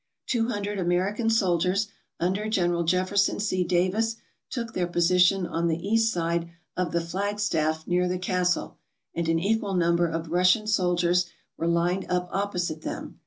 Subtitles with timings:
[0.25, 1.87] Two hundred American soldiers
[2.19, 4.15] under General Jefferson C Davis
[4.49, 8.79] took their position on the east side of the flag staff near the castle,
[9.13, 13.19] and an equal number of Russian soldiers were lined up opposite them.